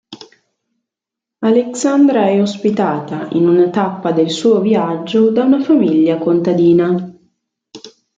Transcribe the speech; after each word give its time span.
Alexandra 1.43 2.25
è 2.25 2.41
ospitata, 2.41 3.27
in 3.33 3.47
una 3.47 3.69
tappa 3.69 4.11
del 4.11 4.31
suo 4.31 4.59
viaggio, 4.59 5.29
da 5.29 5.43
una 5.43 5.61
famiglia 5.61 6.17
contadina. 6.17 7.15